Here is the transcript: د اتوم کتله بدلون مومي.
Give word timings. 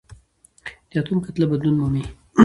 د 0.89 0.91
اتوم 0.99 1.19
کتله 1.25 1.45
بدلون 1.51 1.75
مومي. 1.81 2.03